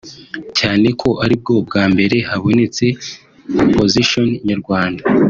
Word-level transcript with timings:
cyane 0.59 0.87
ko 1.01 1.09
aribwo 1.23 1.53
bwa 1.67 1.83
mbere 1.93 2.15
habonetse 2.29 2.85
“opposition” 3.63 4.27
nyarwanda 4.49 5.01